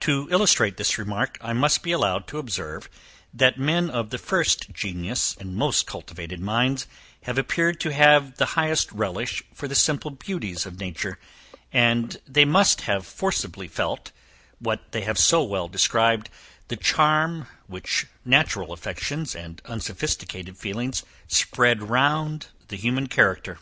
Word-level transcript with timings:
To 0.00 0.28
illustrate 0.30 0.76
this 0.76 0.98
remark 0.98 1.38
I 1.40 1.54
must 1.54 1.82
be 1.82 1.90
allowed 1.90 2.26
to 2.26 2.36
observe, 2.36 2.90
that 3.32 3.58
men 3.58 3.88
of 3.88 4.10
the 4.10 4.18
first 4.18 4.70
genius, 4.74 5.34
and 5.40 5.56
most 5.56 5.86
cultivated 5.86 6.40
minds, 6.40 6.86
have 7.22 7.38
appeared 7.38 7.80
to 7.80 7.88
have 7.94 8.36
the 8.36 8.44
highest 8.60 8.92
relish 8.92 9.42
for 9.54 9.66
the 9.66 9.74
simple 9.74 10.10
beauties 10.10 10.66
of 10.66 10.78
nature; 10.78 11.18
and 11.72 12.20
they 12.28 12.44
must 12.44 12.82
have 12.82 13.06
forcibly 13.06 13.66
felt, 13.66 14.12
what 14.58 14.92
they 14.92 15.04
have 15.04 15.16
so 15.18 15.42
well 15.42 15.68
described, 15.68 16.28
the 16.68 16.76
charm, 16.76 17.46
which 17.66 18.04
natural 18.26 18.74
affections, 18.74 19.34
and 19.34 19.62
unsophisticated 19.64 20.58
feelings 20.58 21.02
spread 21.28 21.88
round 21.88 22.48
the 22.68 22.76
human 22.76 23.06
character. 23.06 23.58